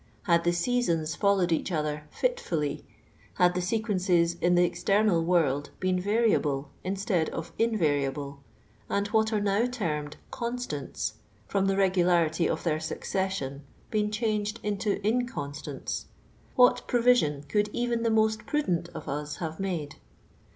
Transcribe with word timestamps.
Had 0.23 0.45
the 0.45 0.49
s«'asons 0.51 1.15
fol 1.15 1.35
lowed 1.37 1.51
each 1.51 1.71
other 1.71 2.05
fitftiUy,— 2.19 2.81
had 3.37 3.55
ihe 3.55 3.61
sequences 3.61 4.35
in 4.41 4.55
the 4.55 4.63
external 4.63 5.23
world 5.23 5.69
lieen 5.79 5.99
variable 5.99 6.69
instead 6.83 7.29
<»f 7.31 7.53
inva 7.59 7.77
riable, 7.79 8.37
and 8.89 9.05
what 9.09 9.31
are 9.31 9.39
now 9.39 9.67
termed'' 9.67 10.17
comttauts" 10.33 11.11
from 11.47 11.67
the 11.67 11.77
regularity 11.77 12.49
of 12.49 12.63
their 12.63 12.79
succession 12.79 13.61
been 13.91 14.09
changed 14.09 14.59
into 14.63 14.99
inconstants,— 15.05 16.05
what 16.55 16.87
provision 16.87 17.43
roiilil 17.49 17.69
even 17.71 18.01
the 18.01 18.09
ni'ist 18.09 18.47
prudent 18.47 18.89
of 18.95 19.07
us 19.07 19.35
have 19.35 19.59
made. 19.59 19.97